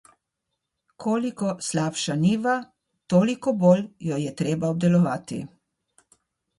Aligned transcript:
Koliko 1.05 1.51
slabša 1.67 2.17
njiva, 2.23 2.57
toliko 3.17 3.55
bolj 3.67 3.87
jo 4.09 4.21
je 4.27 4.37
treba 4.45 4.77
obdelovati. 4.77 5.43